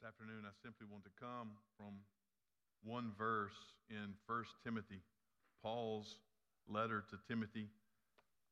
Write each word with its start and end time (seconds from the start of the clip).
This 0.00 0.08
afternoon, 0.08 0.44
I 0.46 0.52
simply 0.62 0.86
want 0.90 1.04
to 1.04 1.10
come 1.20 1.50
from 1.76 1.92
one 2.84 3.12
verse 3.18 3.52
in 3.90 4.14
1 4.26 4.44
Timothy, 4.64 5.02
Paul's 5.62 6.16
letter 6.66 7.04
to 7.10 7.18
Timothy, 7.28 7.68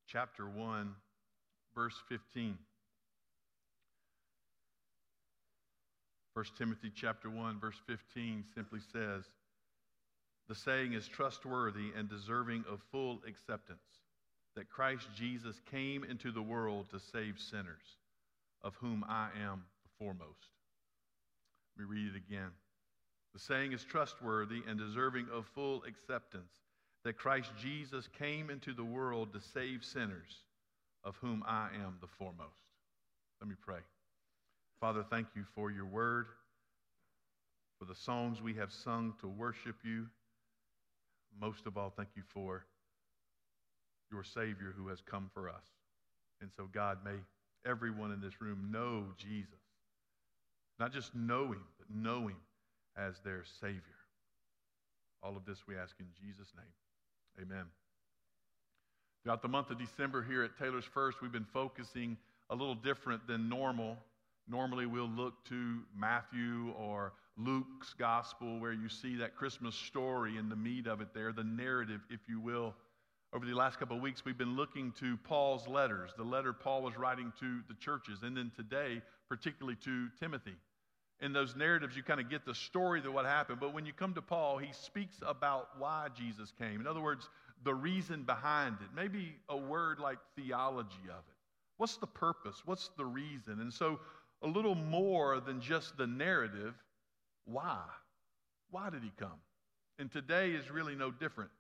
chapter 0.07 0.47
1, 0.47 0.95
verse 1.75 1.95
15. 2.11 2.59
1 6.35 6.45
Timothy 6.59 6.93
chapter 6.95 7.31
1 7.31 7.59
verse 7.59 7.81
15 7.87 8.45
simply 8.55 8.81
says, 8.81 9.25
"The 10.49 10.55
saying 10.55 10.93
is 10.93 11.09
trustworthy 11.09 11.93
and 11.95 12.11
deserving 12.11 12.67
of 12.67 12.83
full 12.91 13.23
acceptance, 13.27 14.01
that 14.55 14.69
Christ 14.69 15.09
Jesus 15.15 15.61
came 15.61 16.05
into 16.05 16.31
the 16.31 16.43
world 16.43 16.91
to 16.91 17.01
save 17.01 17.41
sinners, 17.41 17.97
of 18.61 18.75
whom 18.77 19.03
I 19.05 19.31
am 19.33 19.65
the 19.83 19.91
foremost." 19.99 20.51
Let 21.79 21.89
me 21.89 21.95
read 21.95 22.15
it 22.15 22.17
again. 22.17 22.51
The 23.35 23.39
saying 23.39 23.73
is 23.73 23.85
trustworthy 23.85 24.63
and 24.67 24.79
deserving 24.79 25.29
of 25.33 25.47
full 25.55 25.85
acceptance, 25.85 26.51
that 27.05 27.19
Christ 27.19 27.53
Jesus 27.61 28.09
came 28.19 28.51
into 28.51 28.75
the 28.75 28.85
world 28.85 29.33
to 29.33 29.41
save 29.41 29.85
sinners, 29.85 30.43
of 31.05 31.17
whom 31.21 31.45
I 31.47 31.69
am 31.75 31.99
the 32.01 32.09
foremost. 32.09 32.59
Let 33.41 33.49
me 33.49 33.55
pray. 33.61 33.79
Father, 34.81 35.05
thank 35.09 35.29
you 35.37 35.45
for 35.55 35.71
your 35.71 35.87
word, 35.87 36.27
for 37.79 37.85
the 37.85 37.95
songs 37.95 38.43
we 38.43 38.55
have 38.55 38.73
sung 38.73 39.15
to 39.21 39.29
worship 39.29 39.77
you. 39.85 40.07
Most 41.41 41.67
of 41.67 41.77
all, 41.77 41.93
thank 41.97 42.09
you 42.17 42.23
for 42.27 42.65
your 44.11 44.25
Savior 44.25 44.75
who 44.77 44.89
has 44.89 45.01
come 45.01 45.31
for 45.33 45.49
us. 45.49 45.65
And 46.41 46.51
so, 46.57 46.69
God, 46.73 46.99
may 47.05 47.19
everyone 47.65 48.11
in 48.11 48.21
this 48.21 48.41
room 48.41 48.71
know 48.73 49.05
Jesus. 49.17 49.68
Not 50.79 50.93
just 50.93 51.15
know 51.15 51.47
him, 51.47 51.65
but 51.79 51.91
know 51.91 52.29
him 52.29 52.37
as 52.97 53.21
their 53.25 53.45
Savior. 53.61 53.83
All 55.23 55.37
of 55.37 55.45
this 55.45 55.67
we 55.67 55.77
ask 55.77 55.97
in 55.99 56.07
Jesus' 56.21 56.53
name. 56.57 57.45
Amen. 57.47 57.65
Throughout 59.23 59.43
the 59.43 59.49
month 59.49 59.71
of 59.71 59.79
December 59.79 60.23
here 60.23 60.45
at 60.45 60.57
Taylors 60.59 60.85
First, 60.85 61.21
we've 61.21 61.33
been 61.33 61.47
focusing 61.53 62.17
a 62.51 62.55
little 62.55 62.75
different 62.75 63.27
than 63.27 63.49
normal 63.49 63.99
Normally, 64.51 64.87
we'll 64.87 65.11
look 65.11 65.45
to 65.51 65.81
Matthew 65.95 66.73
or 66.79 67.13
Luke's 67.37 67.93
gospel 67.93 68.59
where 68.59 68.73
you 68.73 68.89
see 68.89 69.15
that 69.17 69.37
Christmas 69.37 69.75
story 69.75 70.39
and 70.39 70.51
the 70.51 70.57
meat 70.57 70.87
of 70.87 71.03
it 71.03 71.09
there, 71.13 71.33
the 71.33 71.45
narrative, 71.45 72.01
if 72.09 72.21
you 72.27 72.41
will. 72.41 72.75
Over 73.33 73.45
the 73.45 73.55
last 73.55 73.79
couple 73.79 73.95
of 73.95 74.03
weeks, 74.03 74.25
we've 74.25 74.39
been 74.39 74.57
looking 74.57 74.93
to 75.01 75.19
Paul's 75.19 75.69
letters, 75.69 76.13
the 76.17 76.25
letter 76.25 76.55
Paul 76.55 76.83
was 76.83 76.97
writing 76.97 77.31
to 77.41 77.61
the 77.69 77.75
churches, 77.75 78.21
and 78.23 78.35
then 78.35 78.51
today, 78.57 79.03
particularly 79.29 79.77
to 79.85 80.09
Timothy. 80.19 80.55
In 81.21 81.35
those 81.35 81.55
narratives, 81.55 81.95
you 81.95 82.03
kind 82.03 82.21
of 82.21 82.31
get 82.31 82.47
the 82.47 82.55
story 82.55 83.01
of 83.01 83.13
what 83.13 83.27
happened, 83.27 83.61
but 83.61 83.75
when 83.75 83.85
you 83.85 83.93
come 83.93 84.15
to 84.15 84.23
Paul, 84.23 84.57
he 84.57 84.73
speaks 84.73 85.17
about 85.27 85.69
why 85.79 86.09
Jesus 86.17 86.55
came. 86.59 86.81
In 86.81 86.87
other 86.87 87.03
words, 87.03 87.29
the 87.65 87.75
reason 87.75 88.23
behind 88.23 88.77
it. 88.81 88.89
Maybe 88.95 89.35
a 89.49 89.57
word 89.57 89.99
like 89.99 90.19
theology 90.37 91.05
of 91.11 91.19
it. 91.29 91.37
What's 91.77 91.97
the 91.97 92.07
purpose? 92.07 92.63
What's 92.65 92.91
the 92.97 93.05
reason? 93.05 93.61
And 93.61 93.73
so 93.73 94.01
a 94.43 94.47
little 94.47 94.75
more 94.75 95.41
than 95.41 95.61
just 95.61 95.97
the 95.97 96.07
narrative. 96.07 96.75
Why? 97.45 97.81
Why 98.71 98.89
did 98.89 99.03
he 99.03 99.13
come? 99.19 99.41
And 99.99 100.11
today 100.11 100.53
is 100.53 100.71
really 100.71 100.95
no 100.95 101.11
different. 101.11 101.51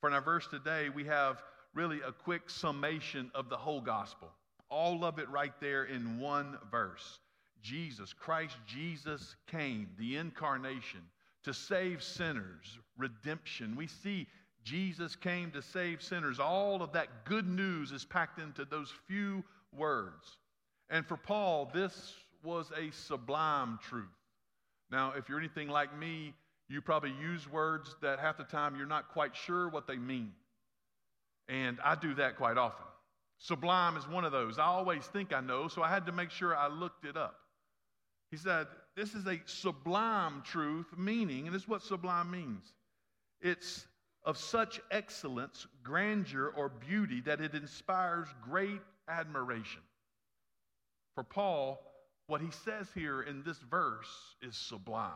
For 0.00 0.08
in 0.08 0.14
our 0.14 0.20
verse 0.20 0.46
today, 0.46 0.88
we 0.88 1.04
have 1.04 1.42
really 1.74 2.00
a 2.00 2.12
quick 2.12 2.48
summation 2.48 3.30
of 3.34 3.48
the 3.48 3.56
whole 3.56 3.80
gospel. 3.80 4.28
All 4.68 5.04
of 5.04 5.18
it 5.18 5.28
right 5.28 5.52
there 5.60 5.84
in 5.84 6.18
one 6.18 6.58
verse. 6.70 7.20
Jesus, 7.62 8.12
Christ 8.12 8.56
Jesus 8.66 9.36
came, 9.46 9.88
the 9.98 10.16
incarnation, 10.16 11.00
to 11.44 11.52
save 11.52 12.02
sinners, 12.02 12.78
redemption. 12.96 13.76
We 13.76 13.86
see 13.86 14.26
Jesus 14.64 15.14
came 15.14 15.50
to 15.52 15.62
save 15.62 16.02
sinners. 16.02 16.40
All 16.40 16.82
of 16.82 16.92
that 16.92 17.24
good 17.24 17.46
news 17.46 17.92
is 17.92 18.04
packed 18.04 18.40
into 18.40 18.64
those 18.64 18.92
few 19.06 19.44
words. 19.72 20.38
And 20.90 21.06
for 21.06 21.16
Paul, 21.16 21.70
this 21.72 22.14
was 22.42 22.70
a 22.76 22.90
sublime 22.90 23.78
truth. 23.82 24.06
Now, 24.90 25.12
if 25.16 25.28
you're 25.28 25.38
anything 25.38 25.68
like 25.68 25.96
me, 25.96 26.34
you 26.68 26.80
probably 26.80 27.12
use 27.20 27.50
words 27.50 27.94
that 28.02 28.18
half 28.18 28.38
the 28.38 28.44
time 28.44 28.76
you're 28.76 28.86
not 28.86 29.08
quite 29.08 29.36
sure 29.36 29.68
what 29.68 29.86
they 29.86 29.96
mean. 29.96 30.32
And 31.48 31.78
I 31.84 31.94
do 31.94 32.14
that 32.14 32.36
quite 32.36 32.58
often. 32.58 32.84
Sublime 33.38 33.96
is 33.96 34.08
one 34.08 34.24
of 34.24 34.32
those. 34.32 34.58
I 34.58 34.64
always 34.64 35.04
think 35.06 35.32
I 35.32 35.40
know, 35.40 35.68
so 35.68 35.82
I 35.82 35.88
had 35.88 36.06
to 36.06 36.12
make 36.12 36.30
sure 36.30 36.56
I 36.56 36.68
looked 36.68 37.04
it 37.04 37.16
up. 37.16 37.36
He 38.30 38.36
said, 38.36 38.66
This 38.96 39.14
is 39.14 39.26
a 39.26 39.40
sublime 39.44 40.42
truth, 40.42 40.86
meaning, 40.96 41.46
and 41.46 41.54
this 41.54 41.62
is 41.62 41.68
what 41.68 41.82
sublime 41.82 42.30
means 42.30 42.72
it's 43.40 43.86
of 44.24 44.36
such 44.36 44.80
excellence, 44.90 45.66
grandeur, 45.84 46.52
or 46.56 46.68
beauty 46.68 47.20
that 47.20 47.40
it 47.40 47.54
inspires 47.54 48.26
great 48.42 48.80
admiration. 49.08 49.82
For 51.14 51.22
Paul, 51.22 51.80
what 52.26 52.40
he 52.40 52.50
says 52.50 52.88
here 52.92 53.22
in 53.22 53.44
this 53.44 53.58
verse 53.70 54.34
is 54.42 54.56
sublime. 54.56 55.12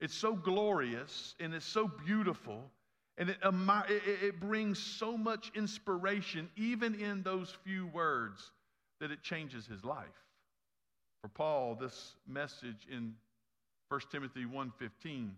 It's 0.00 0.14
so 0.14 0.34
glorious 0.34 1.34
and 1.40 1.54
it's 1.54 1.66
so 1.66 1.88
beautiful, 1.88 2.70
and 3.16 3.30
it, 3.30 3.38
it, 3.40 4.40
brings 4.40 4.78
so 4.78 5.16
much 5.16 5.50
inspiration, 5.54 6.50
even 6.56 6.94
in 6.94 7.22
those 7.22 7.56
few 7.64 7.86
words, 7.86 8.50
that 9.00 9.10
it 9.10 9.22
changes 9.22 9.66
his 9.66 9.84
life. 9.84 10.06
For 11.22 11.28
Paul, 11.28 11.76
this 11.76 12.14
message 12.26 12.86
in 12.90 13.14
1 13.88 14.00
Timothy 14.10 14.44
1:15 14.44 15.30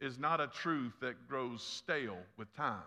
is 0.00 0.18
not 0.18 0.40
a 0.40 0.48
truth 0.48 0.92
that 1.00 1.26
grows 1.26 1.62
stale 1.62 2.18
with 2.36 2.54
time. 2.54 2.82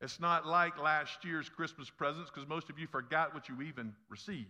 It's 0.00 0.20
not 0.20 0.46
like 0.46 0.78
last 0.78 1.24
year's 1.24 1.48
Christmas 1.48 1.90
presents 1.90 2.30
because 2.30 2.48
most 2.48 2.70
of 2.70 2.78
you 2.78 2.86
forgot 2.86 3.34
what 3.34 3.48
you 3.48 3.60
even 3.62 3.94
received. 4.08 4.46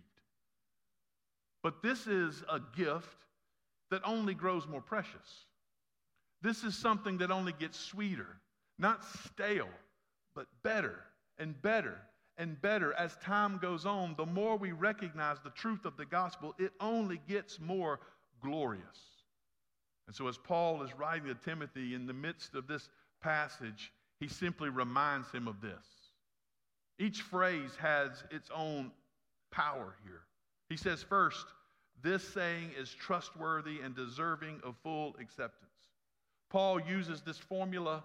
But 1.63 1.81
this 1.81 2.05
is 2.05 2.43
a 2.47 2.59
gift 2.75 3.17
that 3.89 4.01
only 4.05 4.35
grows 4.35 4.67
more 4.67 4.81
precious. 4.81 5.45
This 6.41 6.63
is 6.63 6.75
something 6.75 7.17
that 7.17 7.31
only 7.31 7.53
gets 7.53 7.79
sweeter, 7.79 8.37
not 8.77 9.03
stale, 9.25 9.69
but 10.35 10.47
better 10.63 10.99
and 11.37 11.59
better 11.61 11.97
and 12.37 12.59
better 12.61 12.93
as 12.93 13.17
time 13.17 13.57
goes 13.61 13.85
on. 13.85 14.15
The 14.17 14.25
more 14.25 14.55
we 14.55 14.71
recognize 14.71 15.37
the 15.43 15.49
truth 15.49 15.83
of 15.85 15.97
the 15.97 16.05
gospel, 16.05 16.55
it 16.57 16.71
only 16.79 17.19
gets 17.27 17.59
more 17.59 17.99
glorious. 18.41 18.83
And 20.07 20.15
so, 20.15 20.27
as 20.27 20.37
Paul 20.37 20.81
is 20.81 20.89
writing 20.97 21.27
to 21.27 21.35
Timothy 21.35 21.93
in 21.93 22.07
the 22.07 22.13
midst 22.13 22.55
of 22.55 22.65
this 22.65 22.89
passage, 23.21 23.91
he 24.19 24.27
simply 24.27 24.69
reminds 24.69 25.29
him 25.31 25.47
of 25.47 25.61
this. 25.61 25.85
Each 26.97 27.21
phrase 27.21 27.71
has 27.79 28.23
its 28.31 28.49
own 28.55 28.91
power 29.51 29.95
here. 30.03 30.21
He 30.69 30.77
says, 30.77 31.03
first, 31.03 31.45
this 32.01 32.27
saying 32.27 32.71
is 32.77 32.89
trustworthy 32.89 33.81
and 33.81 33.95
deserving 33.95 34.61
of 34.63 34.75
full 34.83 35.15
acceptance. 35.19 35.68
Paul 36.49 36.81
uses 36.81 37.21
this 37.21 37.37
formula 37.37 38.03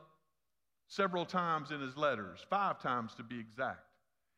several 0.87 1.25
times 1.25 1.71
in 1.71 1.81
his 1.81 1.97
letters, 1.97 2.44
five 2.49 2.81
times 2.81 3.15
to 3.15 3.22
be 3.22 3.38
exact. 3.38 3.83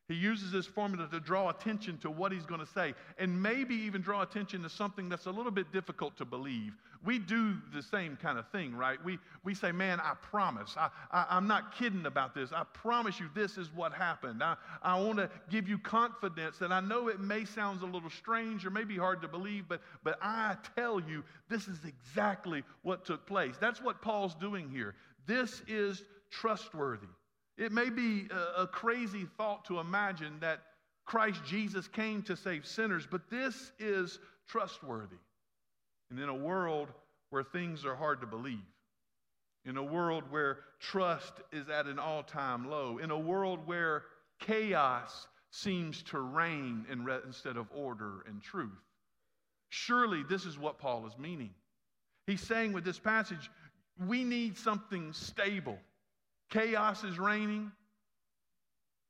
He 0.07 0.13
uses 0.13 0.53
this 0.53 0.65
formula 0.65 1.09
to 1.11 1.19
draw 1.19 1.49
attention 1.49 1.97
to 1.97 2.09
what 2.09 2.31
he's 2.31 2.45
going 2.45 2.61
to 2.61 2.71
say 2.71 2.93
and 3.17 3.41
maybe 3.41 3.75
even 3.75 4.01
draw 4.01 4.21
attention 4.21 4.63
to 4.63 4.69
something 4.69 5.09
that's 5.09 5.25
a 5.25 5.31
little 5.31 5.51
bit 5.51 5.73
difficult 5.73 6.15
to 6.17 6.25
believe. 6.25 6.73
We 7.03 7.19
do 7.19 7.57
the 7.73 7.83
same 7.83 8.17
kind 8.21 8.39
of 8.39 8.47
thing, 8.49 8.73
right? 8.73 9.03
We, 9.03 9.19
we 9.43 9.53
say, 9.53 9.73
Man, 9.73 9.99
I 9.99 10.13
promise. 10.21 10.75
I, 10.77 10.89
I, 11.11 11.35
am 11.35 11.45
not 11.45 11.75
kidding 11.75 12.05
about 12.05 12.33
this. 12.33 12.53
I 12.53 12.63
promise 12.73 13.19
you 13.19 13.29
this 13.35 13.57
is 13.57 13.69
what 13.75 13.91
happened. 13.91 14.41
I, 14.41 14.55
I 14.81 14.97
want 14.97 15.17
to 15.17 15.29
give 15.49 15.67
you 15.67 15.77
confidence 15.77 16.57
that 16.59 16.71
I 16.71 16.79
know 16.79 17.09
it 17.09 17.19
may 17.19 17.43
sound 17.43 17.81
a 17.81 17.85
little 17.85 18.09
strange 18.09 18.65
or 18.65 18.69
maybe 18.69 18.95
hard 18.95 19.21
to 19.23 19.27
believe, 19.27 19.65
but, 19.67 19.81
but 20.05 20.17
I 20.21 20.55
tell 20.77 21.01
you 21.01 21.23
this 21.49 21.67
is 21.67 21.79
exactly 21.85 22.63
what 22.83 23.03
took 23.03 23.25
place. 23.27 23.55
That's 23.59 23.81
what 23.81 24.01
Paul's 24.01 24.35
doing 24.35 24.69
here. 24.69 24.95
This 25.25 25.61
is 25.67 26.03
trustworthy. 26.31 27.07
It 27.57 27.71
may 27.71 27.89
be 27.89 28.27
a, 28.31 28.63
a 28.63 28.67
crazy 28.67 29.25
thought 29.37 29.65
to 29.65 29.79
imagine 29.79 30.37
that 30.41 30.61
Christ 31.05 31.41
Jesus 31.45 31.87
came 31.87 32.21
to 32.23 32.35
save 32.35 32.65
sinners, 32.65 33.07
but 33.09 33.29
this 33.29 33.71
is 33.79 34.19
trustworthy. 34.47 35.17
And 36.11 36.19
in 36.19 36.29
a 36.29 36.35
world 36.35 36.89
where 37.29 37.43
things 37.43 37.85
are 37.85 37.95
hard 37.95 38.21
to 38.21 38.27
believe, 38.27 38.59
in 39.65 39.77
a 39.77 39.83
world 39.83 40.23
where 40.29 40.59
trust 40.79 41.33
is 41.51 41.67
at 41.69 41.87
an 41.87 41.99
all 41.99 42.23
time 42.23 42.69
low, 42.69 42.99
in 42.99 43.11
a 43.11 43.19
world 43.19 43.59
where 43.65 44.03
chaos 44.39 45.27
seems 45.51 46.03
to 46.03 46.19
reign 46.19 46.85
in 46.91 47.03
re- 47.03 47.19
instead 47.25 47.57
of 47.57 47.67
order 47.73 48.23
and 48.27 48.41
truth. 48.41 48.69
Surely 49.69 50.23
this 50.29 50.45
is 50.45 50.57
what 50.57 50.79
Paul 50.79 51.05
is 51.07 51.17
meaning. 51.17 51.49
He's 52.27 52.41
saying 52.41 52.73
with 52.73 52.83
this 52.83 52.99
passage, 52.99 53.49
we 54.07 54.23
need 54.23 54.57
something 54.57 55.11
stable. 55.13 55.77
Chaos 56.49 57.03
is 57.03 57.19
reigning, 57.19 57.71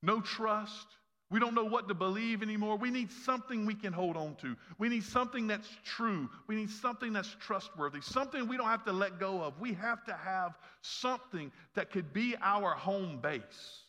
no 0.01 0.21
trust. 0.21 0.87
We 1.29 1.39
don't 1.41 1.53
know 1.53 1.65
what 1.65 1.89
to 1.89 1.93
believe 1.93 2.41
anymore. 2.41 2.77
We 2.77 2.89
need 2.89 3.11
something 3.11 3.65
we 3.65 3.75
can 3.75 3.91
hold 3.91 4.15
on 4.15 4.35
to. 4.35 4.55
We 4.77 4.87
need 4.87 5.03
something 5.03 5.45
that's 5.45 5.67
true. 5.83 6.29
We 6.47 6.55
need 6.55 6.69
something 6.69 7.11
that's 7.11 7.35
trustworthy, 7.39 7.99
something 8.01 8.47
we 8.47 8.55
don't 8.55 8.67
have 8.67 8.85
to 8.85 8.93
let 8.93 9.19
go 9.19 9.41
of. 9.41 9.59
We 9.59 9.73
have 9.73 10.05
to 10.05 10.13
have 10.13 10.57
something 10.81 11.51
that 11.75 11.91
could 11.91 12.13
be 12.13 12.35
our 12.41 12.71
home 12.71 13.19
base 13.21 13.83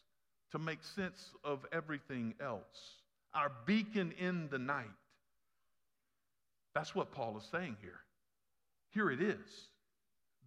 to 0.51 0.59
make 0.59 0.83
sense 0.83 1.31
of 1.45 1.65
everything 1.73 2.35
else, 2.41 2.97
our 3.35 3.53
beacon 3.67 4.13
in 4.19 4.49
the 4.51 4.59
night. 4.59 4.87
That's 6.75 6.95
what 6.95 7.13
Paul 7.13 7.39
is 7.39 7.45
saying 7.53 7.77
here. 7.81 8.01
Here 8.91 9.11
it 9.11 9.23
is. 9.23 9.69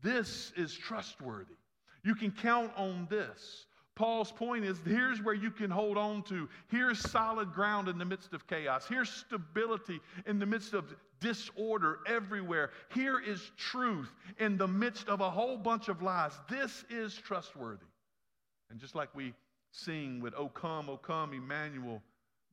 This 0.02 0.52
is 0.58 0.74
trustworthy. 0.74 1.56
You 2.04 2.16
can 2.16 2.32
count 2.32 2.72
on 2.76 3.08
this. 3.10 3.66
Paul's 3.96 4.32
point 4.32 4.64
is 4.66 4.80
here's 4.86 5.22
where 5.22 5.36
you 5.36 5.52
can 5.52 5.70
hold 5.70 5.98
on 5.98 6.24
to. 6.24 6.48
Here's 6.70 7.00
solid 7.00 7.52
ground 7.54 7.88
in 7.88 7.98
the 7.98 8.06
midst 8.06 8.34
of 8.34 8.48
chaos. 8.48 8.88
Here's 8.88 9.10
stability 9.10 10.00
in 10.26 10.40
the 10.40 10.46
midst 10.46 10.74
of 10.74 10.86
disorder 11.20 12.00
everywhere. 12.08 12.72
Here 12.94 13.20
is 13.20 13.52
truth 13.58 14.12
in 14.40 14.58
the 14.58 14.68
midst 14.68 15.08
of 15.08 15.22
a 15.22 15.30
whole 15.30 15.58
bunch 15.58 15.90
of 15.90 16.02
lies. 16.02 16.32
This 16.50 16.84
is 16.90 17.16
trustworthy. 17.16 17.86
And 18.70 18.80
just 18.80 18.96
like 18.96 19.14
we 19.14 19.34
sing 19.72 20.22
with 20.22 20.34
O 20.36 20.48
come, 20.48 20.90
O 20.90 20.98
come, 20.98 21.34
Emmanuel, 21.34 22.02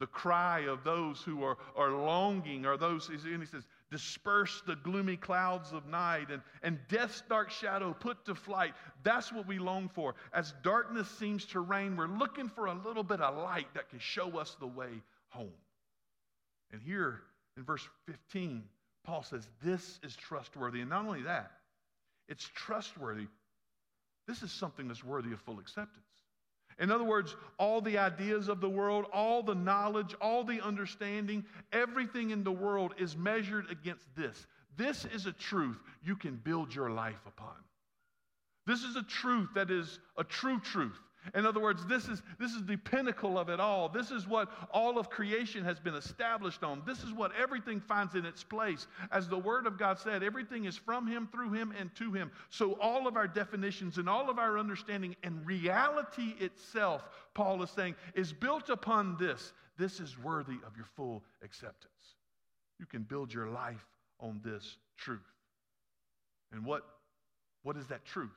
the 0.00 0.06
cry 0.06 0.60
of 0.60 0.84
those 0.84 1.22
who 1.22 1.42
are, 1.42 1.56
are 1.76 1.90
longing 1.90 2.66
are 2.66 2.76
those, 2.76 3.08
and 3.08 3.40
he 3.40 3.46
says, 3.46 3.66
disperse 3.90 4.62
the 4.66 4.76
gloomy 4.76 5.16
clouds 5.16 5.72
of 5.72 5.86
night 5.86 6.30
and, 6.30 6.42
and 6.62 6.78
death's 6.88 7.22
dark 7.28 7.50
shadow 7.50 7.94
put 7.98 8.24
to 8.26 8.34
flight. 8.34 8.74
That's 9.02 9.32
what 9.32 9.46
we 9.46 9.58
long 9.58 9.88
for. 9.88 10.14
As 10.32 10.52
darkness 10.62 11.08
seems 11.18 11.44
to 11.46 11.60
reign, 11.60 11.96
we're 11.96 12.06
looking 12.06 12.48
for 12.48 12.66
a 12.66 12.74
little 12.74 13.02
bit 13.02 13.20
of 13.20 13.36
light 13.36 13.68
that 13.74 13.88
can 13.88 13.98
show 13.98 14.38
us 14.38 14.56
the 14.60 14.66
way 14.66 14.90
home. 15.28 15.52
And 16.70 16.82
here 16.82 17.22
in 17.56 17.64
verse 17.64 17.86
15, 18.06 18.62
Paul 19.04 19.22
says, 19.22 19.48
This 19.62 19.98
is 20.02 20.14
trustworthy. 20.16 20.80
And 20.80 20.90
not 20.90 21.06
only 21.06 21.22
that, 21.22 21.52
it's 22.28 22.48
trustworthy. 22.54 23.26
This 24.26 24.42
is 24.42 24.52
something 24.52 24.88
that's 24.88 25.02
worthy 25.02 25.32
of 25.32 25.40
full 25.40 25.58
acceptance. 25.58 26.04
In 26.78 26.90
other 26.90 27.04
words, 27.04 27.34
all 27.58 27.80
the 27.80 27.98
ideas 27.98 28.48
of 28.48 28.60
the 28.60 28.68
world, 28.68 29.06
all 29.12 29.42
the 29.42 29.54
knowledge, 29.54 30.14
all 30.20 30.44
the 30.44 30.60
understanding, 30.60 31.44
everything 31.72 32.30
in 32.30 32.44
the 32.44 32.52
world 32.52 32.94
is 32.98 33.16
measured 33.16 33.70
against 33.70 34.06
this. 34.16 34.46
This 34.76 35.04
is 35.06 35.26
a 35.26 35.32
truth 35.32 35.78
you 36.04 36.14
can 36.14 36.36
build 36.36 36.72
your 36.72 36.90
life 36.90 37.26
upon. 37.26 37.56
This 38.66 38.84
is 38.84 38.96
a 38.96 39.02
truth 39.02 39.48
that 39.54 39.70
is 39.70 39.98
a 40.16 40.22
true 40.22 40.60
truth. 40.60 41.00
In 41.34 41.46
other 41.46 41.60
words, 41.60 41.84
this 41.86 42.08
is, 42.08 42.22
this 42.38 42.52
is 42.52 42.64
the 42.64 42.76
pinnacle 42.76 43.38
of 43.38 43.48
it 43.48 43.60
all. 43.60 43.88
This 43.88 44.10
is 44.10 44.26
what 44.26 44.50
all 44.70 44.98
of 44.98 45.10
creation 45.10 45.64
has 45.64 45.78
been 45.78 45.94
established 45.94 46.62
on. 46.62 46.82
This 46.86 47.02
is 47.02 47.12
what 47.12 47.32
everything 47.40 47.80
finds 47.80 48.14
in 48.14 48.24
its 48.24 48.42
place. 48.42 48.86
As 49.10 49.28
the 49.28 49.38
Word 49.38 49.66
of 49.66 49.78
God 49.78 49.98
said, 49.98 50.22
everything 50.22 50.64
is 50.64 50.76
from 50.76 51.06
Him, 51.06 51.28
through 51.30 51.52
Him, 51.52 51.72
and 51.78 51.94
to 51.96 52.12
Him. 52.12 52.30
So 52.50 52.72
all 52.80 53.06
of 53.06 53.16
our 53.16 53.28
definitions 53.28 53.98
and 53.98 54.08
all 54.08 54.30
of 54.30 54.38
our 54.38 54.58
understanding 54.58 55.16
and 55.22 55.44
reality 55.46 56.34
itself, 56.40 57.08
Paul 57.34 57.62
is 57.62 57.70
saying, 57.70 57.94
is 58.14 58.32
built 58.32 58.70
upon 58.70 59.16
this. 59.18 59.52
This 59.76 60.00
is 60.00 60.18
worthy 60.18 60.56
of 60.66 60.76
your 60.76 60.86
full 60.96 61.22
acceptance. 61.42 61.92
You 62.78 62.86
can 62.86 63.02
build 63.02 63.32
your 63.32 63.48
life 63.48 63.86
on 64.20 64.40
this 64.44 64.76
truth. 64.96 65.20
And 66.52 66.64
what, 66.64 66.84
what 67.62 67.76
is 67.76 67.86
that 67.88 68.04
truth? 68.04 68.30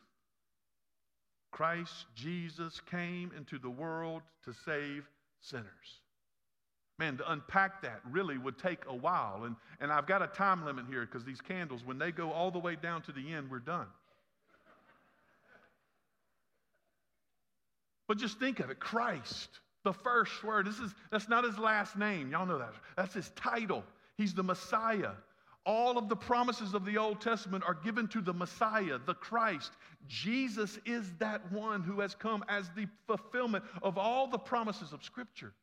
Christ 1.52 2.06
Jesus 2.16 2.82
came 2.90 3.32
into 3.36 3.60
the 3.60 3.70
world 3.70 4.22
to 4.46 4.54
save 4.66 5.08
sinners. 5.42 5.66
Man, 6.98 7.18
to 7.18 7.32
unpack 7.32 7.82
that 7.82 8.00
really 8.10 8.38
would 8.38 8.58
take 8.58 8.80
a 8.88 8.96
while. 8.96 9.44
And, 9.46 9.56
and 9.80 9.92
I've 9.92 10.08
got 10.08 10.22
a 10.22 10.28
time 10.28 10.66
limit 10.66 10.86
here 10.90 11.06
because 11.06 11.26
these 11.26 11.42
candles, 11.42 11.82
when 11.84 11.98
they 11.98 12.12
go 12.12 12.32
all 12.32 12.52
the 12.52 12.60
way 12.60 12.76
down 12.76 13.02
to 13.04 13.12
the 13.12 13.34
end, 13.34 13.50
we're 13.50 13.60
done. 13.60 13.88
But 18.08 18.18
just 18.18 18.40
think 18.40 18.60
of 18.60 18.70
it 18.70 18.80
Christ, 18.80 19.50
the 19.84 19.94
first 19.94 20.44
word. 20.44 20.68
This 20.68 20.80
is, 20.80 20.94
that's 21.12 21.30
not 21.30 21.44
his 21.44 21.58
last 21.58 21.98
name. 21.98 22.30
Y'all 22.30 22.46
know 22.46 22.60
that. 22.60 22.74
That's 22.96 23.14
his 23.14 23.30
title. 23.36 23.84
He's 24.18 24.34
the 24.34 24.44
Messiah. 24.44 25.12
All 25.66 25.98
of 25.98 26.10
the 26.10 26.16
promises 26.16 26.74
of 26.74 26.86
the 26.86 26.98
Old 26.98 27.22
Testament 27.22 27.64
are 27.68 27.76
given 27.76 28.08
to 28.10 28.22
the 28.22 28.34
Messiah, 28.34 28.98
the 29.06 29.14
Christ. 29.14 29.72
Jesus 30.08 30.80
is 30.86 31.14
that 31.20 31.52
one 31.52 31.84
who 31.84 32.00
has 32.00 32.16
come 32.16 32.44
as 32.48 32.70
the 32.76 32.88
fulfillment 33.06 33.64
of 33.84 33.98
all 33.98 34.28
the 34.28 34.40
promises 34.40 34.92
of 34.92 35.04
Scripture. 35.04 35.54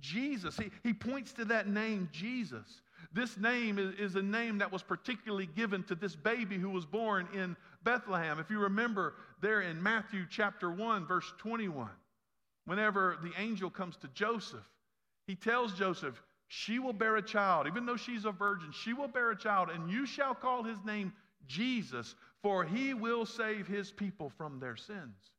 Jesus, 0.00 0.56
he, 0.56 0.70
he 0.82 0.92
points 0.92 1.32
to 1.34 1.44
that 1.46 1.68
name, 1.68 2.08
Jesus. 2.12 2.82
This 3.12 3.36
name 3.36 3.78
is, 3.78 3.94
is, 3.94 4.14
a 4.16 4.22
name 4.22 4.58
that 4.58 4.72
was 4.72 4.82
particularly 4.82 5.46
given 5.46 5.82
to 5.84 5.94
this 5.94 6.16
baby 6.16 6.58
who 6.58 6.70
was 6.70 6.84
born 6.84 7.28
in 7.34 7.56
Bethlehem. 7.82 8.38
If 8.38 8.50
you 8.50 8.58
remember 8.58 9.14
there 9.40 9.62
in 9.62 9.82
Matthew 9.82 10.26
chapter 10.28 10.70
1, 10.70 11.06
verse 11.06 11.32
21, 11.38 11.88
whenever 12.64 13.18
the 13.22 13.32
angel 13.38 13.70
comes 13.70 13.96
to 13.98 14.08
Joseph, 14.08 14.68
he 15.26 15.34
tells 15.34 15.72
Joseph, 15.72 16.22
she 16.48 16.78
will 16.78 16.92
bear 16.92 17.16
a 17.16 17.22
child, 17.22 17.66
even 17.66 17.86
though 17.86 17.96
she's 17.96 18.24
a 18.24 18.30
virgin, 18.30 18.70
she 18.72 18.92
will 18.92 19.08
bear 19.08 19.30
a 19.30 19.36
child, 19.36 19.68
and 19.70 19.90
you 19.90 20.06
shall 20.06 20.34
call 20.34 20.62
his 20.62 20.78
name 20.84 21.12
Jesus, 21.46 22.14
for 22.42 22.64
he 22.64 22.94
will 22.94 23.26
save 23.26 23.66
his 23.66 23.90
people 23.90 24.30
from 24.30 24.60
their 24.60 24.76
sins. 24.76 25.32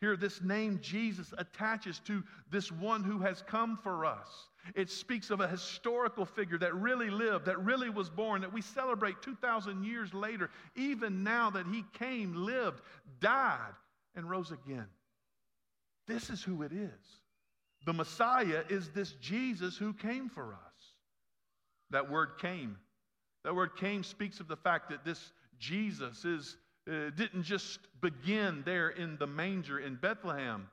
Here, 0.00 0.16
this 0.16 0.42
name 0.42 0.78
Jesus 0.82 1.32
attaches 1.38 2.00
to 2.00 2.22
this 2.50 2.70
one 2.70 3.02
who 3.02 3.18
has 3.20 3.42
come 3.42 3.78
for 3.82 4.04
us. 4.04 4.28
It 4.74 4.90
speaks 4.90 5.30
of 5.30 5.40
a 5.40 5.48
historical 5.48 6.26
figure 6.26 6.58
that 6.58 6.74
really 6.74 7.08
lived, 7.08 7.46
that 7.46 7.64
really 7.64 7.88
was 7.88 8.10
born, 8.10 8.42
that 8.42 8.52
we 8.52 8.60
celebrate 8.60 9.22
2,000 9.22 9.84
years 9.84 10.12
later, 10.12 10.50
even 10.74 11.24
now 11.24 11.50
that 11.50 11.66
he 11.66 11.84
came, 11.98 12.34
lived, 12.34 12.82
died, 13.20 13.72
and 14.14 14.28
rose 14.28 14.50
again. 14.50 14.86
This 16.06 16.30
is 16.30 16.42
who 16.42 16.62
it 16.62 16.72
is. 16.72 16.90
The 17.86 17.92
Messiah 17.92 18.64
is 18.68 18.90
this 18.90 19.12
Jesus 19.12 19.76
who 19.76 19.94
came 19.94 20.28
for 20.28 20.52
us. 20.52 20.94
That 21.90 22.10
word 22.10 22.32
came. 22.40 22.76
That 23.44 23.54
word 23.54 23.76
came 23.76 24.02
speaks 24.02 24.40
of 24.40 24.48
the 24.48 24.56
fact 24.56 24.90
that 24.90 25.04
this 25.04 25.32
Jesus 25.60 26.24
is, 26.24 26.56
uh, 26.90 27.10
didn't 27.16 27.44
just 27.44 27.78
begin 28.02 28.62
there 28.66 28.90
in 28.90 29.16
the 29.18 29.26
manger 29.28 29.78
in 29.78 29.94
Bethlehem. 29.94 30.68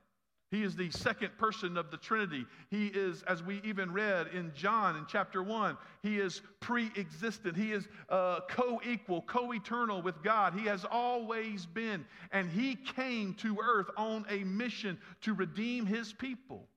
He 0.50 0.64
is 0.64 0.74
the 0.74 0.90
second 0.90 1.38
person 1.38 1.76
of 1.76 1.92
the 1.92 1.96
Trinity. 1.96 2.46
He 2.68 2.88
is, 2.88 3.22
as 3.22 3.42
we 3.42 3.60
even 3.64 3.92
read 3.92 4.28
in 4.28 4.52
John 4.54 4.96
in 4.96 5.04
chapter 5.08 5.42
1, 5.42 5.76
he 6.02 6.18
is 6.18 6.42
pre 6.60 6.90
existent. 6.96 7.56
He 7.56 7.72
is 7.72 7.86
uh, 8.08 8.40
co 8.48 8.80
equal, 8.84 9.22
co 9.22 9.52
eternal 9.52 10.02
with 10.02 10.20
God. 10.22 10.54
He 10.54 10.66
has 10.66 10.84
always 10.84 11.64
been. 11.64 12.04
And 12.32 12.50
he 12.50 12.74
came 12.74 13.34
to 13.34 13.58
earth 13.60 13.88
on 13.96 14.26
a 14.28 14.44
mission 14.44 14.98
to 15.22 15.32
redeem 15.32 15.86
his 15.86 16.12
people. 16.12 16.68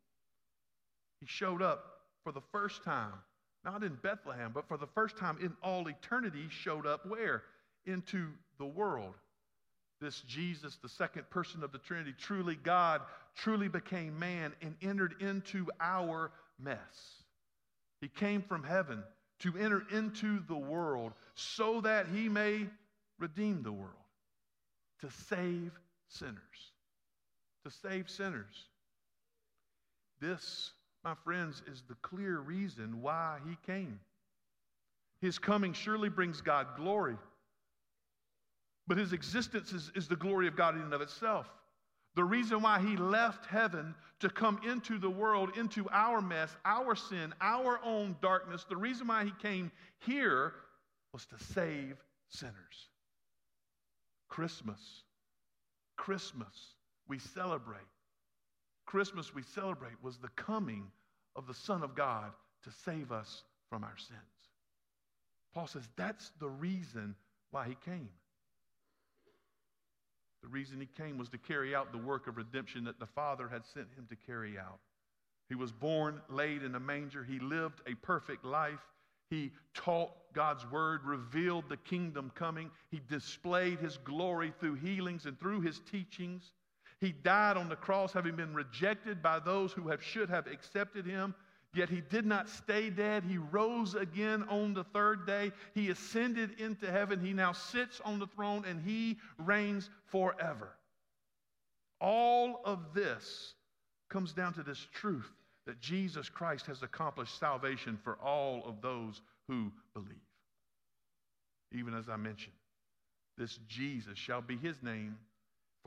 He 1.19 1.25
showed 1.27 1.61
up 1.61 1.83
for 2.23 2.31
the 2.31 2.41
first 2.51 2.83
time, 2.83 3.13
not 3.63 3.83
in 3.83 3.97
Bethlehem, 4.01 4.51
but 4.53 4.67
for 4.67 4.77
the 4.77 4.87
first 4.87 5.17
time 5.17 5.37
in 5.41 5.53
all 5.63 5.87
eternity, 5.87 6.47
showed 6.49 6.85
up 6.85 7.05
where? 7.05 7.43
Into 7.85 8.27
the 8.59 8.65
world. 8.65 9.13
This 9.99 10.21
Jesus, 10.21 10.77
the 10.77 10.89
second 10.89 11.29
person 11.29 11.63
of 11.63 11.71
the 11.71 11.79
Trinity, 11.79 12.13
truly 12.17 12.55
God, 12.55 13.01
truly 13.35 13.67
became 13.67 14.17
man 14.19 14.53
and 14.61 14.75
entered 14.81 15.15
into 15.21 15.67
our 15.79 16.31
mess. 16.59 17.23
He 18.01 18.07
came 18.07 18.43
from 18.43 18.63
heaven 18.63 19.03
to 19.39 19.57
enter 19.57 19.83
into 19.91 20.39
the 20.47 20.57
world 20.57 21.13
so 21.33 21.81
that 21.81 22.07
he 22.07 22.29
may 22.29 22.67
redeem 23.19 23.63
the 23.63 23.71
world, 23.71 23.93
to 25.01 25.09
save 25.27 25.71
sinners. 26.07 26.37
To 27.65 27.71
save 27.71 28.09
sinners. 28.09 28.65
This 30.19 30.71
my 31.07 31.15
friends, 31.23 31.63
is 31.71 31.83
the 31.87 31.95
clear 32.01 32.39
reason 32.39 33.01
why 33.01 33.37
he 33.47 33.55
came. 33.65 33.97
His 35.21 35.39
coming 35.39 35.71
surely 35.71 36.09
brings 36.09 36.41
God 36.41 36.67
glory, 36.75 37.15
but 38.87 38.97
his 38.97 39.13
existence 39.13 39.71
is, 39.71 39.89
is 39.95 40.09
the 40.09 40.17
glory 40.17 40.49
of 40.49 40.57
God 40.57 40.75
in 40.75 40.81
and 40.81 40.93
of 40.93 40.99
itself. 40.99 41.47
The 42.15 42.25
reason 42.25 42.61
why 42.61 42.81
he 42.81 42.97
left 42.97 43.45
heaven 43.45 43.95
to 44.19 44.29
come 44.29 44.59
into 44.67 44.97
the 44.97 45.09
world, 45.09 45.51
into 45.55 45.87
our 45.93 46.19
mess, 46.19 46.53
our 46.65 46.93
sin, 46.93 47.33
our 47.39 47.79
own 47.85 48.17
darkness, 48.21 48.65
the 48.67 48.75
reason 48.75 49.07
why 49.07 49.23
he 49.23 49.31
came 49.41 49.71
here 49.99 50.51
was 51.13 51.25
to 51.27 51.41
save 51.53 51.95
sinners. 52.27 52.89
Christmas, 54.27 55.03
Christmas, 55.95 56.73
we 57.07 57.17
celebrate. 57.17 57.79
Christmas 58.85 59.33
we 59.33 59.43
celebrate 59.43 59.95
was 60.03 60.17
the 60.17 60.29
coming 60.29 60.91
of 61.37 61.47
the 61.47 61.53
Son 61.53 61.83
of 61.83 61.95
God 61.95 62.31
to 62.63 62.71
save 62.83 63.11
us 63.11 63.43
from 63.69 63.83
our 63.83 63.97
sins. 63.97 64.19
Paul 65.53 65.67
says 65.67 65.87
that's 65.95 66.31
the 66.39 66.49
reason 66.49 67.15
why 67.51 67.67
he 67.67 67.77
came. 67.85 68.09
The 70.43 70.49
reason 70.49 70.79
he 70.79 70.87
came 71.01 71.17
was 71.17 71.29
to 71.29 71.37
carry 71.37 71.75
out 71.75 71.91
the 71.91 71.97
work 71.97 72.27
of 72.27 72.37
redemption 72.37 72.83
that 72.85 72.99
the 72.99 73.05
Father 73.05 73.47
had 73.47 73.65
sent 73.65 73.87
him 73.95 74.07
to 74.09 74.15
carry 74.15 74.57
out. 74.57 74.79
He 75.49 75.55
was 75.55 75.71
born, 75.71 76.21
laid 76.29 76.63
in 76.63 76.75
a 76.75 76.79
manger. 76.79 77.23
He 77.23 77.39
lived 77.39 77.81
a 77.87 77.95
perfect 77.95 78.43
life. 78.43 78.79
He 79.29 79.51
taught 79.73 80.11
God's 80.33 80.69
word, 80.71 81.03
revealed 81.05 81.65
the 81.69 81.77
kingdom 81.77 82.31
coming. 82.35 82.69
He 82.91 83.01
displayed 83.09 83.79
his 83.79 83.97
glory 83.97 84.53
through 84.59 84.75
healings 84.75 85.25
and 85.25 85.39
through 85.39 85.61
his 85.61 85.79
teachings. 85.91 86.51
He 86.99 87.11
died 87.11 87.57
on 87.57 87.69
the 87.69 87.75
cross, 87.75 88.11
having 88.11 88.35
been 88.35 88.53
rejected 88.53 89.21
by 89.21 89.39
those 89.39 89.71
who 89.71 89.87
have, 89.89 90.03
should 90.03 90.29
have 90.29 90.47
accepted 90.47 91.05
him. 91.05 91.35
Yet 91.73 91.89
he 91.89 92.01
did 92.01 92.25
not 92.25 92.49
stay 92.49 92.89
dead. 92.89 93.23
He 93.23 93.37
rose 93.37 93.93
again 93.93 94.43
on 94.49 94.73
the 94.73 94.83
third 94.83 95.27
day. 95.27 95.51
He 95.75 95.89
ascended 95.89 96.59
into 96.59 96.91
heaven. 96.91 97.23
He 97.23 97.33
now 97.33 97.51
sits 97.51 98.01
on 98.03 98.17
the 98.17 98.27
throne 98.27 98.65
and 98.67 98.81
he 98.81 99.17
reigns 99.37 99.89
forever. 100.05 100.69
All 102.01 102.61
of 102.65 102.93
this 102.93 103.53
comes 104.09 104.33
down 104.33 104.53
to 104.53 104.63
this 104.63 104.87
truth 104.93 105.29
that 105.67 105.79
Jesus 105.81 106.29
Christ 106.29 106.65
has 106.65 106.81
accomplished 106.81 107.37
salvation 107.37 107.99
for 108.03 108.17
all 108.23 108.63
of 108.65 108.81
those 108.81 109.21
who 109.47 109.71
believe. 109.93 110.15
Even 111.73 111.93
as 111.93 112.07
I 112.07 112.15
mentioned, 112.15 112.55
this 113.37 113.59
Jesus 113.67 114.17
shall 114.17 114.41
be 114.41 114.55
his 114.55 114.81
name, 114.81 115.17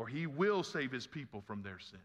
for 0.00 0.06
he 0.06 0.26
will 0.26 0.62
save 0.62 0.90
his 0.90 1.06
people 1.06 1.42
from 1.42 1.60
their 1.60 1.78
sins. 1.78 2.00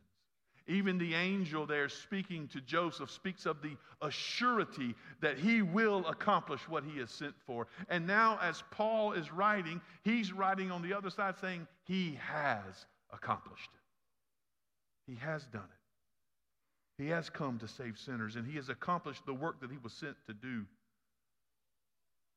Even 0.67 0.97
the 0.97 1.13
angel 1.13 1.65
there 1.65 1.87
speaking 1.87 2.45
to 2.49 2.59
Joseph 2.59 3.09
speaks 3.09 3.45
of 3.45 3.61
the 3.61 3.77
assurity 4.01 4.95
that 5.21 5.37
he 5.37 5.61
will 5.61 6.05
accomplish 6.05 6.59
what 6.67 6.83
he 6.83 6.99
is 6.99 7.09
sent 7.09 7.35
for. 7.47 7.67
And 7.87 8.05
now, 8.05 8.37
as 8.41 8.61
Paul 8.69 9.13
is 9.13 9.31
writing, 9.31 9.79
he's 10.03 10.33
writing 10.33 10.71
on 10.71 10.81
the 10.81 10.93
other 10.93 11.09
side 11.09 11.35
saying, 11.39 11.67
He 11.85 12.19
has 12.21 12.85
accomplished 13.13 13.69
it. 13.73 15.11
He 15.13 15.17
has 15.19 15.45
done 15.45 15.63
it. 15.63 17.01
He 17.01 17.09
has 17.11 17.29
come 17.29 17.59
to 17.59 17.67
save 17.69 17.97
sinners, 17.97 18.35
and 18.35 18.45
he 18.45 18.57
has 18.57 18.67
accomplished 18.67 19.25
the 19.25 19.33
work 19.33 19.61
that 19.61 19.71
he 19.71 19.77
was 19.81 19.93
sent 19.93 20.17
to 20.27 20.33
do. 20.33 20.65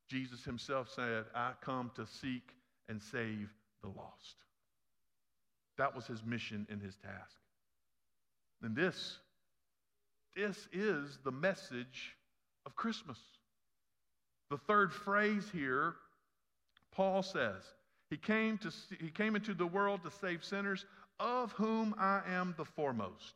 Jesus 0.09 0.45
himself 0.45 0.89
said, 0.89 1.25
I 1.35 1.51
come 1.61 1.91
to 1.97 2.07
seek 2.07 2.55
and 2.89 3.03
save 3.03 3.51
the 3.83 3.89
lost. 3.89 4.37
That 5.79 5.95
was 5.95 6.07
his 6.07 6.25
mission 6.25 6.67
and 6.71 6.83
his 6.83 6.97
task. 6.97 7.39
And 8.63 8.77
this, 8.77 9.19
this 10.37 10.69
is 10.73 11.19
the 11.25 11.31
message 11.31 12.17
of 12.67 12.77
Christmas. 12.77 13.19
The 14.51 14.59
third 14.59 14.93
phrase 14.93 15.49
here, 15.53 15.95
Paul 16.93 17.23
says, 17.23 17.63
he 18.11 18.17
came, 18.17 18.59
to, 18.59 18.73
he 19.01 19.11
came 19.11 19.37
into 19.37 19.55
the 19.55 19.67
world 19.67 20.03
to 20.05 20.11
save 20.11 20.45
sinners, 20.45 20.85
of 21.21 21.53
whom 21.53 21.95
I 21.99 22.23
am 22.27 22.55
the 22.57 22.65
foremost. 22.65 23.35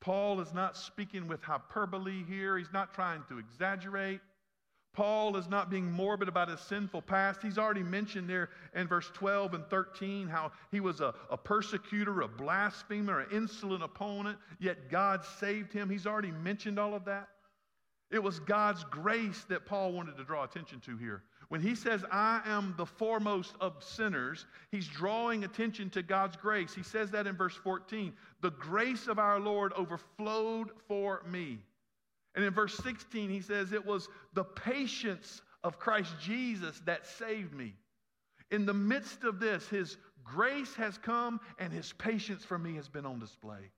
Paul 0.00 0.40
is 0.40 0.54
not 0.54 0.76
speaking 0.76 1.28
with 1.28 1.42
hyperbole 1.42 2.24
here. 2.28 2.56
He's 2.56 2.72
not 2.72 2.94
trying 2.94 3.22
to 3.28 3.38
exaggerate. 3.38 4.20
Paul 4.92 5.36
is 5.36 5.48
not 5.48 5.70
being 5.70 5.90
morbid 5.90 6.28
about 6.28 6.48
his 6.48 6.60
sinful 6.60 7.02
past. 7.02 7.42
He's 7.42 7.58
already 7.58 7.82
mentioned 7.82 8.28
there 8.28 8.50
in 8.74 8.88
verse 8.88 9.10
12 9.14 9.54
and 9.54 9.66
13 9.66 10.26
how 10.26 10.50
he 10.72 10.80
was 10.80 11.00
a, 11.00 11.14
a, 11.30 11.36
persecutor, 11.36 12.22
a 12.22 12.28
blasphemer, 12.28 13.20
an 13.20 13.28
insolent 13.32 13.84
opponent, 13.84 14.38
yet 14.58 14.90
God 14.90 15.24
saved 15.24 15.72
him. 15.72 15.88
He's 15.88 16.06
already 16.06 16.32
mentioned 16.32 16.78
all 16.78 16.94
of 16.94 17.04
that. 17.04 17.28
It 18.10 18.22
was 18.22 18.40
God's 18.40 18.84
grace 18.84 19.44
that 19.48 19.66
Paul 19.66 19.92
wanted 19.92 20.16
to 20.16 20.24
draw 20.24 20.42
attention 20.42 20.80
to 20.80 20.96
here. 20.96 21.22
When 21.48 21.60
he 21.60 21.74
says, 21.74 22.04
I 22.10 22.42
am 22.44 22.74
the 22.76 22.86
foremost 22.86 23.54
of 23.60 23.82
sinners, 23.82 24.46
he's 24.70 24.86
drawing 24.86 25.44
attention 25.44 25.90
to 25.90 26.02
God's 26.02 26.36
grace. 26.36 26.74
He 26.74 26.82
says 26.82 27.10
that 27.12 27.26
in 27.26 27.36
verse 27.36 27.54
14 27.54 28.12
the 28.40 28.50
grace 28.50 29.06
of 29.06 29.18
our 29.18 29.40
Lord 29.40 29.72
overflowed 29.74 30.70
for 30.86 31.22
me. 31.30 31.58
And 32.38 32.46
in 32.46 32.54
verse 32.54 32.76
16, 32.84 33.30
he 33.30 33.40
says, 33.40 33.72
It 33.72 33.84
was 33.84 34.08
the 34.32 34.44
patience 34.44 35.42
of 35.64 35.80
Christ 35.80 36.12
Jesus 36.22 36.80
that 36.84 37.04
saved 37.04 37.52
me. 37.52 37.74
In 38.52 38.64
the 38.64 38.72
midst 38.72 39.24
of 39.24 39.40
this, 39.40 39.66
his 39.66 39.96
grace 40.22 40.72
has 40.76 40.98
come 40.98 41.40
and 41.58 41.72
his 41.72 41.92
patience 41.94 42.44
for 42.44 42.56
me 42.56 42.76
has 42.76 42.88
been 42.88 43.04
on 43.04 43.18
display. 43.18 43.72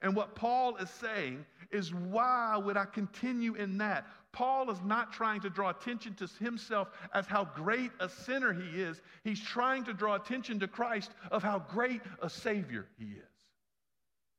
And 0.00 0.16
what 0.16 0.34
Paul 0.34 0.76
is 0.76 0.88
saying 0.88 1.44
is, 1.70 1.92
why 1.92 2.56
would 2.56 2.78
I 2.78 2.86
continue 2.86 3.54
in 3.54 3.76
that? 3.76 4.06
Paul 4.32 4.70
is 4.70 4.80
not 4.82 5.12
trying 5.12 5.42
to 5.42 5.50
draw 5.50 5.68
attention 5.68 6.14
to 6.14 6.26
himself 6.42 6.88
as 7.12 7.26
how 7.26 7.44
great 7.44 7.90
a 8.00 8.08
sinner 8.08 8.54
he 8.54 8.80
is. 8.80 9.02
He's 9.24 9.42
trying 9.42 9.84
to 9.84 9.92
draw 9.92 10.14
attention 10.14 10.58
to 10.60 10.68
Christ 10.68 11.10
of 11.30 11.42
how 11.42 11.58
great 11.58 12.00
a 12.22 12.30
Savior 12.30 12.86
he 12.98 13.08
is. 13.08 13.34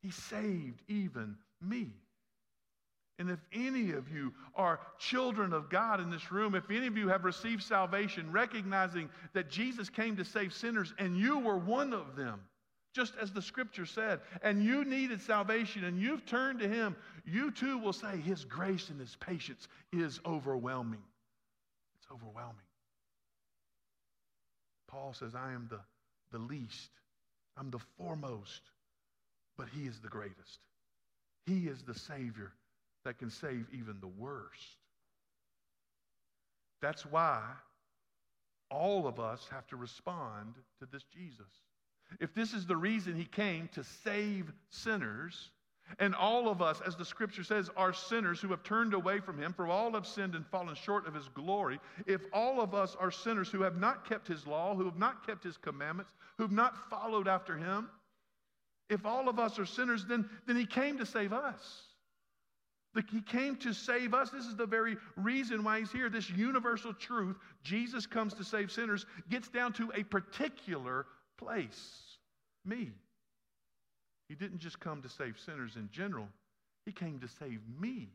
He 0.01 0.09
saved 0.09 0.81
even 0.87 1.35
me. 1.61 1.91
And 3.19 3.31
if 3.31 3.39
any 3.51 3.91
of 3.91 4.09
you 4.09 4.31
are 4.55 4.79
children 4.99 5.51
of 5.51 5.69
God 5.69 5.99
in 5.99 6.11
this 6.11 6.31
room, 6.31 6.53
if 6.53 6.69
any 6.69 6.85
of 6.85 6.95
you 6.95 7.07
have 7.07 7.23
received 7.23 7.63
salvation, 7.63 8.31
recognizing 8.31 9.09
that 9.33 9.49
Jesus 9.49 9.89
came 9.89 10.15
to 10.17 10.25
save 10.25 10.53
sinners 10.53 10.93
and 10.99 11.17
you 11.17 11.39
were 11.39 11.57
one 11.57 11.93
of 11.93 12.15
them, 12.15 12.39
just 12.93 13.13
as 13.19 13.31
the 13.31 13.41
scripture 13.41 13.85
said, 13.85 14.19
and 14.43 14.63
you 14.63 14.85
needed 14.85 15.21
salvation 15.21 15.83
and 15.83 15.99
you've 15.99 16.25
turned 16.25 16.59
to 16.59 16.67
Him, 16.67 16.95
you 17.25 17.51
too 17.51 17.79
will 17.79 17.93
say, 17.93 18.17
His 18.17 18.45
grace 18.45 18.89
and 18.89 18.99
His 18.99 19.15
patience 19.15 19.67
is 19.91 20.19
overwhelming. 20.25 21.03
It's 21.99 22.07
overwhelming. 22.11 22.55
Paul 24.87 25.13
says, 25.13 25.33
I 25.35 25.53
am 25.53 25.67
the, 25.69 25.79
the 26.31 26.43
least, 26.43 26.89
I'm 27.57 27.71
the 27.71 27.81
foremost, 27.97 28.61
but 29.57 29.67
He 29.69 29.85
is 29.85 29.99
the 29.99 30.07
greatest. 30.07 30.59
He 31.45 31.67
is 31.67 31.81
the 31.83 31.95
Savior 31.95 32.51
that 33.07 33.17
can 33.17 33.29
save 33.29 33.65
even 33.71 33.95
the 34.01 34.07
worst. 34.07 34.75
That's 36.81 37.05
why 37.05 37.41
all 38.69 39.07
of 39.07 39.17
us 39.17 39.47
have 39.49 39.65
to 39.67 39.77
respond 39.77 40.55
to 40.79 40.87
this 40.91 41.03
Jesus. 41.03 41.47
If 42.19 42.33
this 42.33 42.53
is 42.53 42.65
the 42.65 42.75
reason 42.75 43.15
he 43.15 43.23
came 43.23 43.69
to 43.69 43.83
save 44.03 44.51
sinners, 44.69 45.51
and 45.99 46.13
all 46.13 46.49
of 46.49 46.61
us, 46.61 46.81
as 46.85 46.97
the 46.97 47.05
scripture 47.05 47.45
says, 47.45 47.69
are 47.77 47.93
sinners 47.93 48.41
who 48.41 48.49
have 48.49 48.61
turned 48.63 48.93
away 48.93 49.21
from 49.21 49.41
him, 49.41 49.53
for 49.53 49.67
all 49.67 49.93
have 49.93 50.05
sinned 50.05 50.35
and 50.35 50.45
fallen 50.45 50.75
short 50.75 51.07
of 51.07 51.13
his 51.13 51.29
glory. 51.29 51.79
If 52.05 52.21
all 52.33 52.59
of 52.59 52.75
us 52.75 52.97
are 52.99 53.09
sinners 53.09 53.47
who 53.49 53.61
have 53.61 53.77
not 53.77 54.07
kept 54.07 54.27
his 54.27 54.45
law, 54.45 54.75
who 54.75 54.83
have 54.83 54.97
not 54.97 55.25
kept 55.25 55.45
his 55.45 55.55
commandments, 55.55 56.11
who 56.35 56.43
have 56.43 56.51
not 56.51 56.89
followed 56.89 57.29
after 57.29 57.55
him, 57.55 57.87
if 58.89 59.05
all 59.05 59.29
of 59.29 59.39
us 59.39 59.57
are 59.59 59.65
sinners, 59.65 60.05
then, 60.05 60.29
then 60.45 60.57
he 60.57 60.65
came 60.65 60.97
to 60.97 61.05
save 61.05 61.31
us. 61.31 61.86
He 63.11 63.21
came 63.21 63.55
to 63.57 63.73
save 63.73 64.13
us. 64.13 64.31
This 64.31 64.45
is 64.45 64.55
the 64.55 64.65
very 64.65 64.97
reason 65.15 65.63
why 65.63 65.79
he's 65.79 65.91
here. 65.91 66.09
This 66.09 66.29
universal 66.29 66.93
truth, 66.93 67.37
Jesus 67.63 68.07
comes 68.07 68.33
to 68.35 68.43
save 68.43 68.71
sinners, 68.71 69.05
gets 69.29 69.49
down 69.49 69.73
to 69.73 69.91
a 69.95 70.03
particular 70.03 71.05
place 71.37 72.17
me. 72.65 72.91
He 74.27 74.35
didn't 74.35 74.59
just 74.59 74.79
come 74.79 75.01
to 75.01 75.09
save 75.09 75.37
sinners 75.39 75.75
in 75.75 75.89
general, 75.91 76.27
he 76.85 76.91
came 76.91 77.19
to 77.19 77.27
save 77.27 77.61
me 77.79 78.09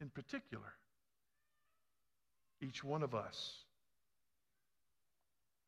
in 0.00 0.10
particular. 0.10 0.74
Each 2.60 2.82
one 2.82 3.02
of 3.02 3.14
us 3.14 3.64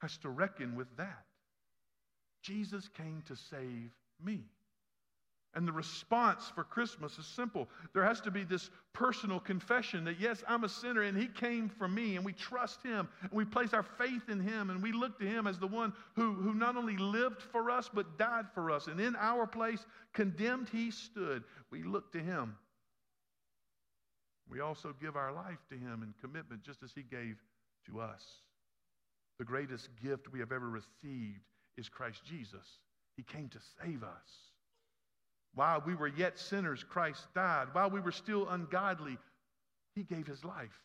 has 0.01 0.17
to 0.19 0.29
reckon 0.29 0.75
with 0.75 0.89
that. 0.97 1.25
Jesus 2.43 2.89
came 2.89 3.23
to 3.27 3.37
save 3.37 3.91
me. 4.23 4.41
And 5.55 5.67
the 5.67 5.73
response 5.73 6.51
for 6.55 6.63
Christmas 6.63 7.19
is 7.19 7.27
simple. 7.27 7.69
There 7.93 8.05
has 8.05 8.21
to 8.21 8.31
be 8.31 8.45
this 8.45 8.71
personal 8.93 9.41
confession 9.41 10.05
that, 10.05 10.21
yes, 10.21 10.45
I'm 10.47 10.63
a 10.63 10.69
sinner 10.69 11.03
and 11.03 11.19
He 11.19 11.27
came 11.27 11.69
for 11.69 11.89
me, 11.89 12.15
and 12.15 12.25
we 12.25 12.33
trust 12.33 12.85
Him, 12.85 13.09
and 13.23 13.33
we 13.33 13.45
place 13.45 13.75
our 13.75 13.83
faith 13.83 14.29
in 14.29 14.39
Him, 14.39 14.71
and 14.71 14.81
we 14.81 14.93
look 14.93 15.19
to 15.19 15.27
Him 15.27 15.49
as 15.49 15.59
the 15.59 15.67
one 15.67 15.93
who, 16.15 16.35
who 16.35 16.55
not 16.55 16.77
only 16.77 16.97
lived 16.97 17.43
for 17.43 17.69
us, 17.69 17.91
but 17.93 18.17
died 18.17 18.47
for 18.55 18.71
us. 18.71 18.87
And 18.87 19.01
in 19.01 19.17
our 19.17 19.45
place, 19.45 19.85
condemned 20.13 20.69
He 20.69 20.93
stood. 20.93 21.43
We 21.73 21.83
look 21.83 22.13
to 22.13 22.21
Him. 22.21 22.57
We 24.49 24.61
also 24.61 24.95
give 25.01 25.17
our 25.17 25.33
life 25.33 25.59
to 25.71 25.77
Him 25.77 26.05
in 26.05 26.15
commitment, 26.21 26.63
just 26.63 26.85
as 26.85 26.93
He 26.95 27.03
gave 27.03 27.43
to 27.87 28.01
us. 28.01 28.25
The 29.41 29.45
greatest 29.45 29.89
gift 30.01 30.33
we 30.33 30.39
have 30.39 30.53
ever 30.53 30.69
received 30.69 31.41
is 31.77 31.89
Christ 31.89 32.23
Jesus. 32.25 32.79
He 33.17 33.25
came 33.25 33.49
to 33.49 33.59
save 33.83 34.05
us. 34.05 34.51
While 35.55 35.83
we 35.85 35.95
were 35.95 36.09
yet 36.09 36.39
sinners, 36.39 36.85
Christ 36.85 37.27
died. 37.35 37.69
While 37.73 37.91
we 37.91 38.01
were 38.01 38.13
still 38.13 38.49
ungodly, 38.49 39.19
he 39.95 40.03
gave 40.03 40.27
his 40.27 40.45
life. 40.45 40.79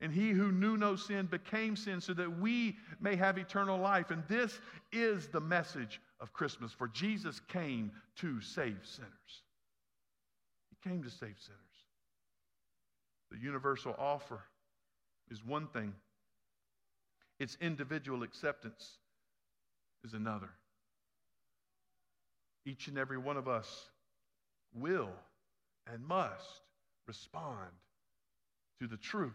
And 0.00 0.10
he 0.10 0.30
who 0.30 0.50
knew 0.50 0.78
no 0.78 0.96
sin 0.96 1.26
became 1.26 1.76
sin 1.76 2.00
so 2.00 2.14
that 2.14 2.40
we 2.40 2.76
may 3.00 3.16
have 3.16 3.36
eternal 3.36 3.78
life. 3.78 4.10
And 4.10 4.22
this 4.28 4.58
is 4.92 5.28
the 5.28 5.40
message 5.40 6.00
of 6.20 6.32
Christmas, 6.32 6.72
for 6.72 6.88
Jesus 6.88 7.40
came 7.48 7.92
to 8.16 8.40
save 8.40 8.78
sinners. 8.82 9.42
He 10.70 10.88
came 10.88 11.02
to 11.02 11.10
save 11.10 11.36
sinners. 11.38 11.60
The 13.30 13.38
universal 13.38 13.94
offer 13.98 14.40
is 15.30 15.44
one 15.44 15.68
thing, 15.68 15.92
its 17.38 17.56
individual 17.60 18.22
acceptance 18.22 18.98
is 20.02 20.14
another. 20.14 20.50
Each 22.66 22.88
and 22.88 22.98
every 22.98 23.18
one 23.18 23.36
of 23.36 23.46
us 23.46 23.89
will 24.74 25.12
and 25.92 26.06
must 26.06 26.62
respond 27.06 27.70
to 28.80 28.86
the 28.86 28.96
truth, 28.96 29.32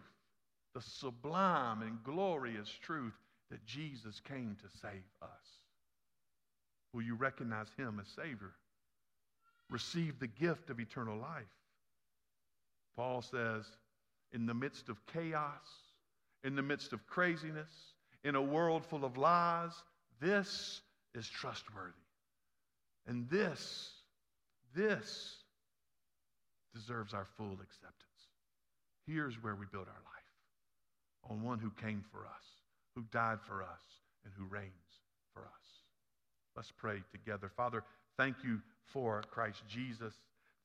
the 0.73 0.81
sublime 0.81 1.81
and 1.81 2.03
glorious 2.03 2.69
truth 2.81 3.13
that 3.51 3.65
Jesus 3.65 4.19
came 4.21 4.57
to 4.61 4.79
save 4.79 5.03
us. 5.21 5.59
Will 6.93 7.03
you 7.03 7.15
recognize 7.15 7.67
him 7.77 7.99
as 8.01 8.07
Savior? 8.07 8.53
Receive 9.69 10.19
the 10.19 10.27
gift 10.27 10.69
of 10.69 10.79
eternal 10.79 11.17
life. 11.17 11.43
Paul 12.95 13.21
says, 13.21 13.65
in 14.31 14.45
the 14.45 14.53
midst 14.53 14.89
of 14.89 15.05
chaos, 15.07 15.67
in 16.43 16.55
the 16.55 16.61
midst 16.61 16.93
of 16.93 17.05
craziness, 17.07 17.69
in 18.23 18.35
a 18.35 18.41
world 18.41 18.85
full 18.85 19.05
of 19.05 19.17
lies, 19.17 19.71
this 20.21 20.81
is 21.13 21.27
trustworthy. 21.27 21.93
And 23.07 23.29
this, 23.29 23.91
this 24.75 25.37
deserves 26.73 27.13
our 27.13 27.25
full 27.37 27.53
acceptance. 27.53 28.01
Here's 29.07 29.41
where 29.41 29.55
we 29.55 29.65
build 29.71 29.87
our 29.87 29.93
life 29.93 31.29
on 31.29 31.41
one 31.41 31.59
who 31.59 31.71
came 31.81 32.03
for 32.11 32.19
us, 32.19 32.43
who 32.95 33.03
died 33.11 33.39
for 33.47 33.63
us, 33.63 33.81
and 34.23 34.33
who 34.37 34.45
reigns 34.45 34.71
for 35.33 35.41
us. 35.41 35.65
Let's 36.55 36.71
pray 36.71 37.01
together. 37.11 37.51
Father, 37.55 37.83
thank 38.17 38.37
you 38.43 38.59
for 38.85 39.23
Christ 39.31 39.63
Jesus. 39.67 40.13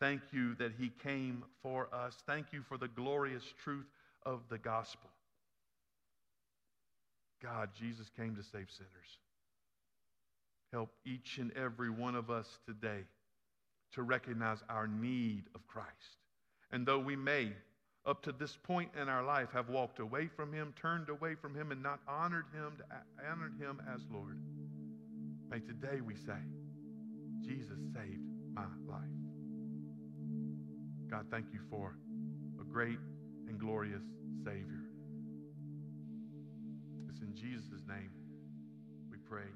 Thank 0.00 0.22
you 0.32 0.54
that 0.56 0.72
he 0.78 0.90
came 1.02 1.44
for 1.62 1.88
us. 1.92 2.16
Thank 2.26 2.52
you 2.52 2.62
for 2.62 2.78
the 2.78 2.88
glorious 2.88 3.44
truth 3.62 3.86
of 4.24 4.40
the 4.48 4.58
gospel. 4.58 5.10
God, 7.42 7.70
Jesus 7.78 8.10
came 8.16 8.34
to 8.36 8.42
save 8.42 8.68
sinners. 8.70 9.18
Help 10.72 10.90
each 11.04 11.38
and 11.38 11.52
every 11.56 11.90
one 11.90 12.14
of 12.14 12.30
us 12.30 12.46
today 12.66 13.04
to 13.92 14.02
recognize 14.02 14.58
our 14.68 14.86
need 14.86 15.44
of 15.54 15.66
Christ. 15.66 16.18
And 16.72 16.86
though 16.86 16.98
we 16.98 17.16
may, 17.16 17.52
up 18.06 18.22
to 18.22 18.32
this 18.32 18.56
point 18.62 18.90
in 19.00 19.08
our 19.08 19.24
life, 19.24 19.48
have 19.52 19.68
walked 19.68 19.98
away 19.98 20.28
from 20.28 20.52
Him, 20.52 20.72
turned 20.80 21.08
away 21.08 21.34
from 21.34 21.54
Him, 21.54 21.72
and 21.72 21.82
not 21.82 22.00
honored 22.08 22.46
Him, 22.52 22.72
honored 23.30 23.54
Him 23.58 23.82
as 23.92 24.00
Lord, 24.12 24.38
may 25.50 25.60
today 25.60 26.00
we 26.00 26.14
say, 26.14 26.38
Jesus 27.42 27.78
saved 27.92 28.22
my 28.54 28.64
life. 28.88 29.00
God, 31.10 31.26
thank 31.30 31.46
you 31.52 31.60
for 31.68 31.96
a 32.60 32.64
great 32.64 32.98
and 33.48 33.58
glorious 33.58 34.02
Savior. 34.44 34.84
It's 37.08 37.20
in 37.20 37.34
Jesus' 37.34 37.82
name 37.88 38.10
we 39.10 39.18
pray 39.18 39.48